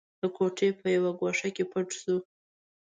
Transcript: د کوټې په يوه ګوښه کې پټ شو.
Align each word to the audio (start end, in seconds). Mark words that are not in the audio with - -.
د 0.21 0.23
کوټې 0.35 0.69
په 0.79 0.87
يوه 0.95 1.11
ګوښه 1.19 1.49
کې 1.55 1.63
پټ 1.71 1.87
شو. 1.99 2.15